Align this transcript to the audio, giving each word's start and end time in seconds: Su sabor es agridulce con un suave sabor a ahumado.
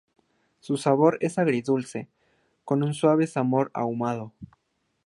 Su 0.61 0.77
sabor 0.77 1.19
es 1.21 1.37
agridulce 1.37 2.09
con 2.65 2.81
un 2.81 2.95
suave 2.95 3.27
sabor 3.27 3.69
a 3.75 3.81
ahumado. 3.81 4.33